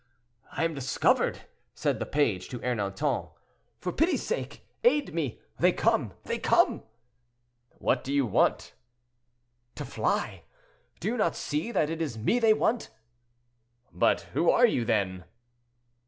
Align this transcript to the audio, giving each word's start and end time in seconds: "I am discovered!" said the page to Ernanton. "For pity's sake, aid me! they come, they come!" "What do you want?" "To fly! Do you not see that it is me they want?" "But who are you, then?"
"I 0.51 0.65
am 0.65 0.73
discovered!" 0.73 1.41
said 1.75 1.99
the 1.99 2.07
page 2.07 2.49
to 2.49 2.57
Ernanton. 2.61 3.29
"For 3.77 3.91
pity's 3.93 4.23
sake, 4.23 4.65
aid 4.83 5.13
me! 5.13 5.39
they 5.59 5.71
come, 5.71 6.15
they 6.23 6.39
come!" 6.39 6.81
"What 7.77 8.03
do 8.03 8.11
you 8.11 8.25
want?" 8.25 8.73
"To 9.75 9.85
fly! 9.85 10.41
Do 10.99 11.07
you 11.07 11.17
not 11.17 11.35
see 11.35 11.71
that 11.71 11.91
it 11.91 12.01
is 12.01 12.17
me 12.17 12.39
they 12.39 12.51
want?" 12.51 12.89
"But 13.93 14.21
who 14.33 14.49
are 14.49 14.65
you, 14.65 14.85
then?" 14.85 15.23